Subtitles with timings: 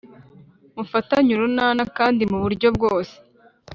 [0.75, 3.15] mufatanye urunana kandi mu buryo bwose